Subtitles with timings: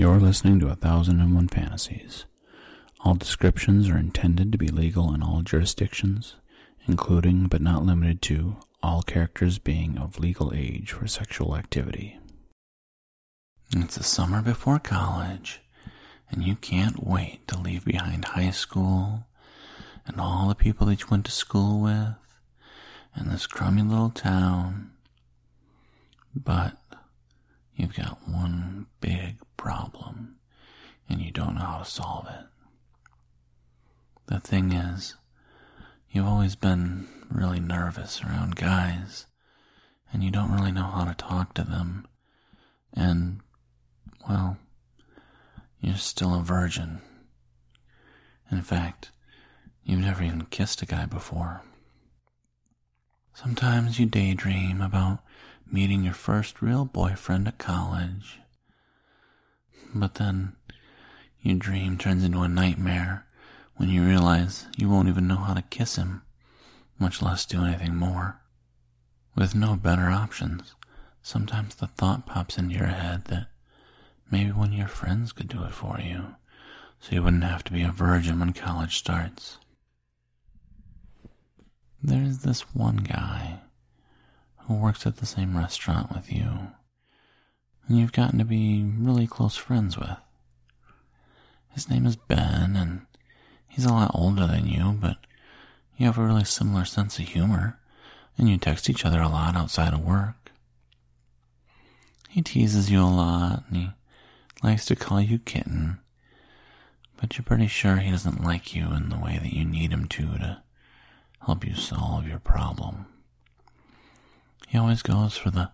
[0.00, 2.24] You're listening to A Thousand and One Fantasies.
[3.00, 6.36] All descriptions are intended to be legal in all jurisdictions,
[6.88, 12.18] including but not limited to all characters being of legal age for sexual activity.
[13.76, 15.60] It's the summer before college,
[16.30, 19.26] and you can't wait to leave behind high school
[20.06, 22.14] and all the people that you went to school with
[23.14, 24.92] and this crummy little town.
[26.34, 26.79] But
[27.80, 30.36] you've got one big problem
[31.08, 32.46] and you don't know how to solve it.
[34.26, 35.16] The thing is,
[36.10, 39.26] you've always been really nervous around guys
[40.12, 42.06] and you don't really know how to talk to them.
[42.92, 43.40] And,
[44.28, 44.58] well,
[45.80, 47.00] you're still a virgin.
[48.50, 49.10] In fact,
[49.84, 51.62] you've never even kissed a guy before.
[53.32, 55.20] Sometimes you daydream about
[55.72, 58.40] meeting your first real boyfriend at college.
[59.94, 60.54] But then
[61.42, 63.26] your dream turns into a nightmare
[63.76, 66.22] when you realize you won't even know how to kiss him,
[66.98, 68.40] much less do anything more.
[69.34, 70.74] With no better options,
[71.22, 73.46] sometimes the thought pops into your head that
[74.30, 76.34] maybe one of your friends could do it for you,
[77.00, 79.58] so you wouldn't have to be a virgin when college starts.
[82.02, 83.49] There's this one guy
[84.70, 86.68] who works at the same restaurant with you,
[87.88, 90.16] and you've gotten to be really close friends with.
[91.74, 93.00] His name is Ben, and
[93.66, 95.16] he's a lot older than you, but
[95.96, 97.80] you have a really similar sense of humor,
[98.38, 100.52] and you text each other a lot outside of work.
[102.28, 103.90] He teases you a lot, and he
[104.62, 105.98] likes to call you kitten,
[107.20, 110.06] but you're pretty sure he doesn't like you in the way that you need him
[110.06, 110.62] to to
[111.44, 113.06] help you solve your problem.
[114.70, 115.72] He always goes for the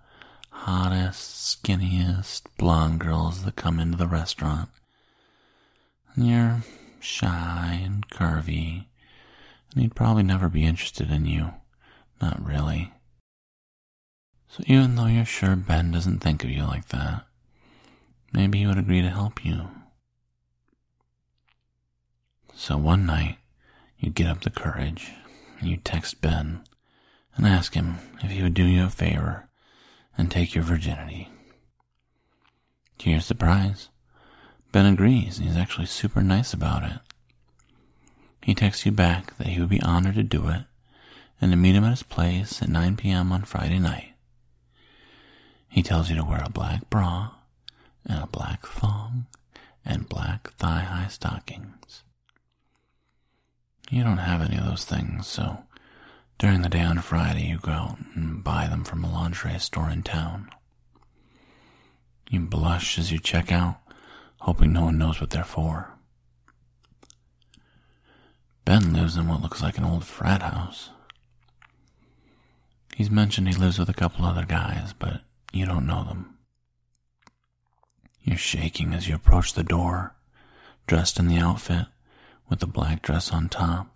[0.49, 4.71] hottest, skinniest blonde girls that come into the restaurant.
[6.15, 6.63] And you're
[6.99, 8.87] shy and curvy,
[9.75, 11.53] and he'd probably never be interested in you.
[12.23, 12.95] Not really.
[14.49, 17.27] So even though you're sure Ben doesn't think of you like that,
[18.33, 19.69] maybe he would agree to help you.
[22.55, 23.37] So one night,
[23.99, 25.12] you get up the courage
[25.61, 26.62] and you text Ben
[27.37, 29.49] and ask him if he would do you a favor
[30.17, 31.29] and take your virginity.
[32.99, 33.89] To your surprise,
[34.73, 36.99] Ben agrees and he's actually super nice about it.
[38.43, 40.63] He texts you back that he would be honored to do it
[41.41, 43.33] and to meet him at his place at 9 p.m.
[43.33, 44.15] on Friday night.
[45.69, 47.33] He tells you to wear a black bra
[48.07, 49.27] and a black thong
[49.85, 52.03] and black thigh high stockings.
[53.91, 55.66] You don't have any of those things, so
[56.39, 59.89] during the day on Friday, you go out and buy them from a lingerie store
[59.91, 60.51] in town.
[62.29, 63.81] You blush as you check out,
[64.41, 65.95] hoping no one knows what they're for.
[68.65, 70.91] Ben lives in what looks like an old frat house.
[72.97, 75.21] He's mentioned he lives with a couple other guys, but
[75.53, 76.37] you don't know them.
[78.23, 80.17] You're shaking as you approach the door,
[80.87, 81.87] dressed in the outfit
[82.49, 83.96] with the black dress on top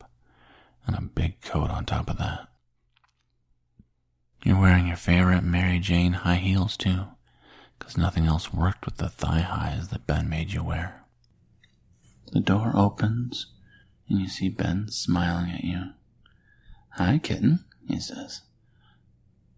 [0.87, 2.49] and a big coat on top of that.
[4.45, 7.09] You're wearing your favorite Mary Jane high heels too,
[7.79, 11.05] because nothing else worked with the thigh highs that Ben made you wear.
[12.33, 13.47] The door opens,
[14.09, 15.91] and you see Ben smiling at you.
[16.95, 18.43] Hi, kitten, he says.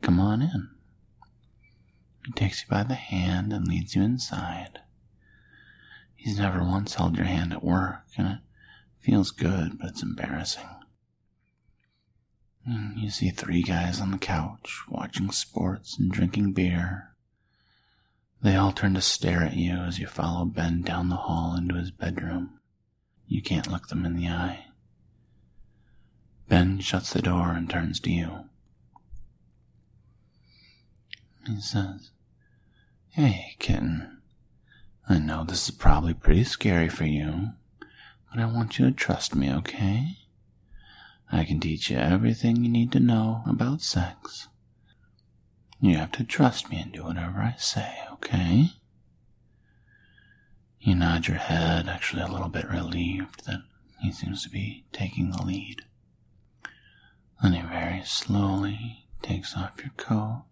[0.00, 0.70] Come on in.
[2.26, 4.80] He takes you by the hand and leads you inside.
[6.14, 8.38] He's never once held your hand at work, and it
[9.00, 10.68] feels good, but it's embarrassing.
[12.66, 17.08] Hmm, you see three guys on the couch watching sports and drinking beer.
[18.42, 21.74] They all turn to stare at you as you follow Ben down the hall into
[21.74, 22.60] his bedroom.
[23.26, 24.66] You can't look them in the eye.
[26.48, 28.44] Ben shuts the door and turns to you.
[31.46, 32.10] He says,
[33.10, 34.18] Hey, kitten.
[35.08, 37.50] I know this is probably pretty scary for you,
[38.30, 40.18] but I want you to trust me, okay?
[41.34, 44.48] I can teach you everything you need to know about sex.
[45.80, 48.72] You have to trust me and do whatever I say, okay?
[50.78, 53.62] You nod your head, actually a little bit relieved that
[54.00, 55.86] he seems to be taking the lead.
[57.42, 60.44] Then he very slowly takes off your coat.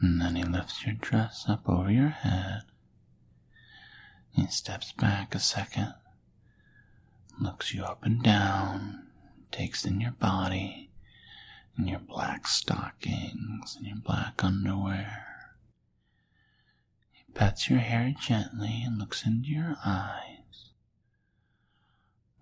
[0.00, 2.62] And then he lifts your dress up over your head.
[4.30, 5.94] He steps back a second
[7.40, 9.06] looks you up and down,
[9.50, 10.90] takes in your body
[11.76, 15.26] and your black stockings and your black underwear.
[17.12, 20.70] He pets your hair gently and looks into your eyes.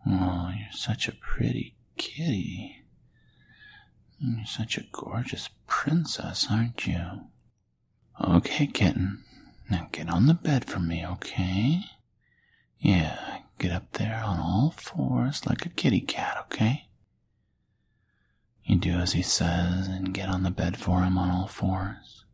[0.06, 2.84] Oh, you're such a pretty kitty.
[4.18, 7.28] You're such a gorgeous princess, aren't you?
[8.22, 9.24] Okay, kitten.
[9.70, 11.82] Now get on the bed for me, okay?
[12.78, 16.88] Yeah, get up there on all fours like a kitty cat, okay?
[18.64, 22.24] You do as he says and get on the bed for him on all fours.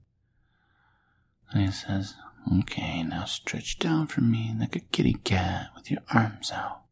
[1.50, 2.14] And he says,
[2.61, 6.82] Okay, now stretch down for me like a kitty cat with your arms out.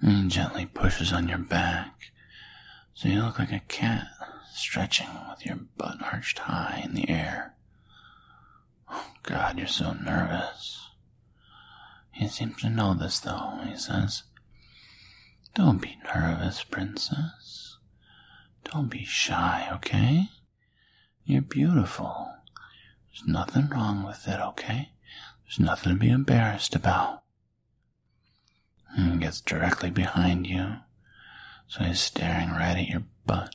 [0.00, 2.12] And he gently pushes on your back
[2.94, 4.06] so you look like a cat
[4.52, 7.54] stretching with your butt arched high in the air.
[8.90, 10.87] Oh, God, you're so nervous.
[12.18, 13.60] He seems to know this, though.
[13.64, 14.24] He says,
[15.54, 17.78] Don't be nervous, princess.
[18.64, 20.28] Don't be shy, okay?
[21.24, 22.32] You're beautiful.
[23.06, 24.90] There's nothing wrong with it, okay?
[25.44, 27.22] There's nothing to be embarrassed about.
[28.96, 30.78] And he gets directly behind you,
[31.68, 33.54] so he's staring right at your butt.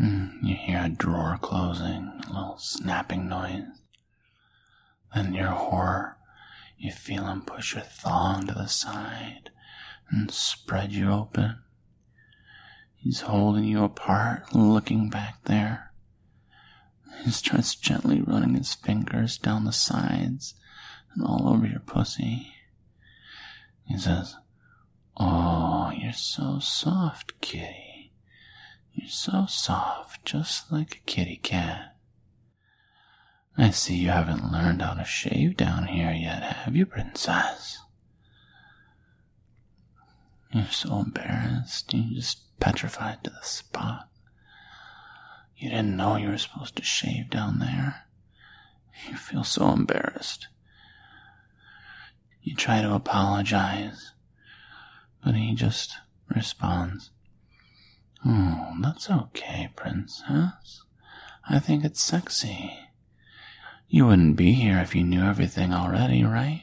[0.00, 3.64] Mm, you hear a drawer closing, a little snapping noise.
[5.12, 6.16] Then, your horror,
[6.80, 9.50] you feel him push your thong to the side
[10.10, 11.58] and spread you open.
[12.96, 15.92] He's holding you apart, looking back there.
[17.22, 20.54] He starts gently running his fingers down the sides
[21.14, 22.54] and all over your pussy.
[23.84, 24.36] He says,
[25.18, 28.12] Oh, you're so soft, kitty.
[28.94, 31.89] You're so soft, just like a kitty cat.
[33.56, 37.78] I see you haven't learned how to shave down here yet, have you, princess?
[40.52, 44.08] You're so embarrassed, you're just petrified to the spot.
[45.56, 48.06] You didn't know you were supposed to shave down there.
[49.08, 50.48] You feel so embarrassed.
[52.42, 54.12] You try to apologize,
[55.24, 55.96] but he just
[56.34, 57.10] responds,
[58.24, 60.82] Oh, that's okay, princess.
[61.48, 62.78] I think it's sexy.
[63.92, 66.62] You wouldn't be here if you knew everything already, right?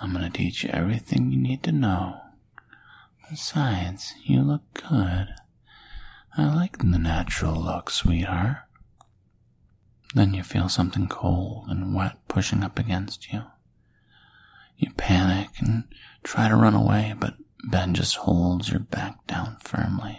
[0.00, 2.22] I'm gonna teach you everything you need to know.
[3.28, 5.28] Besides, you look good.
[6.34, 8.60] I like the natural look, sweetheart.
[10.14, 13.42] Then you feel something cold and wet pushing up against you.
[14.78, 15.84] You panic and
[16.22, 20.18] try to run away, but Ben just holds your back down firmly.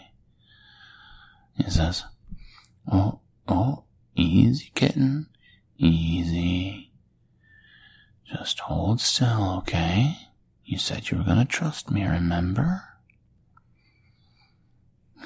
[1.58, 2.04] He says,
[2.88, 5.30] Oh, oh, easy, kitten.
[5.78, 6.92] Easy.
[8.26, 10.18] Just hold still, okay?
[10.66, 12.84] You said you were gonna trust me, remember?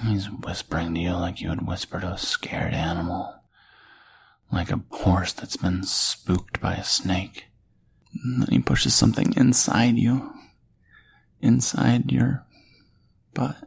[0.04, 3.34] He's whispering to you like you would whisper to a scared animal.
[4.52, 7.46] Like a horse that's been spooked by a snake.
[8.24, 10.34] And then he pushes something inside you.
[11.42, 12.46] Inside your
[13.34, 13.58] butt.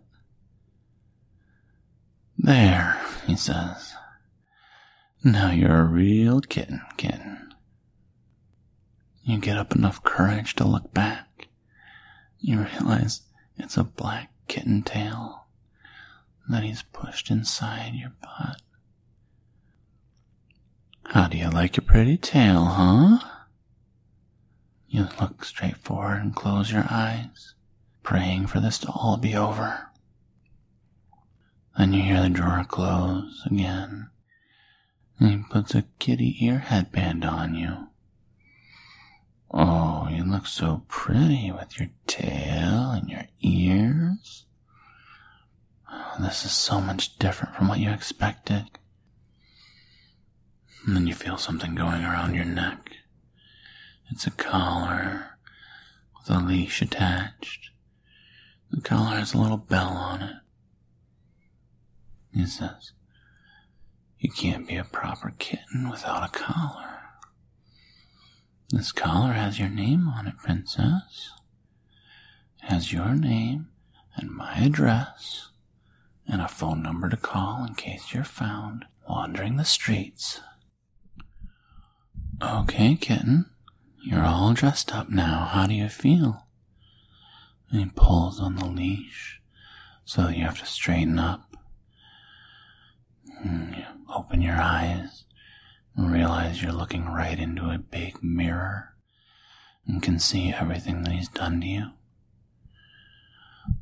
[2.38, 3.94] There, he says.
[5.22, 7.54] Now you're a real kitten, kitten.
[9.22, 11.48] You get up enough courage to look back.
[12.38, 13.22] You realize
[13.56, 15.46] it's a black kitten tail
[16.48, 18.62] that he's pushed inside your butt.
[21.04, 23.18] How do you like your pretty tail, huh?
[24.88, 27.54] You look straight forward and close your eyes,
[28.02, 29.88] praying for this to all be over.
[31.76, 34.09] Then you hear the drawer close again,
[35.20, 37.88] and he puts a kitty ear headband on you.
[39.52, 44.46] Oh, you look so pretty with your tail and your ears.
[45.92, 48.66] Oh, this is so much different from what you expected.
[50.86, 52.92] And then you feel something going around your neck.
[54.10, 55.36] It's a collar
[56.16, 57.70] with a leash attached.
[58.70, 60.36] The collar has a little bell on it.
[62.32, 62.92] He says,
[64.20, 67.00] You can't be a proper kitten without a collar.
[68.68, 71.30] This collar has your name on it, Princess.
[72.62, 73.68] It has your name
[74.14, 75.48] and my address
[76.26, 80.42] and a phone number to call in case you're found wandering the streets.
[82.42, 83.46] Okay, kitten,
[84.04, 85.48] you're all dressed up now.
[85.50, 86.46] How do you feel?
[87.70, 89.40] And he pulls on the leash
[90.04, 91.50] so that you have to straighten up
[93.42, 93.72] Hmm,
[94.14, 95.24] open your eyes
[95.96, 98.94] and realize you're looking right into a big mirror
[99.86, 101.86] and can see everything that he's done to you.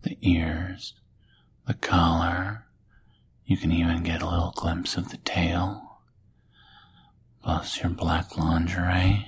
[0.03, 0.95] The ears,
[1.67, 2.65] the collar,
[3.45, 5.85] you can even get a little glimpse of the tail.
[7.43, 9.27] plus your black lingerie.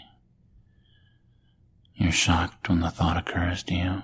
[1.95, 4.02] You're shocked when the thought occurs to you.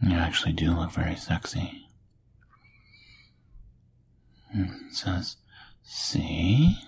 [0.00, 1.86] You actually do look very sexy.
[4.52, 5.36] Hmm, it says,
[5.90, 6.82] See?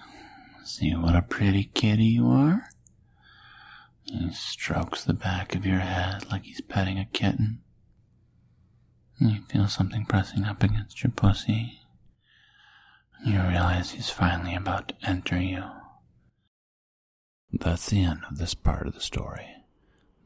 [0.63, 2.69] See what a pretty kitty you are?
[4.03, 7.63] He strokes the back of your head like he's petting a kitten.
[9.19, 11.81] You feel something pressing up against your pussy.
[13.25, 15.65] You realize he's finally about to enter you.
[17.51, 19.65] That's the end of this part of the story.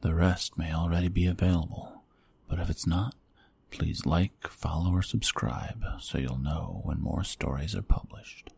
[0.01, 2.03] The rest may already be available,
[2.49, 3.15] but if it's not,
[3.71, 8.51] please like, follow, or subscribe so you'll know when more stories are published.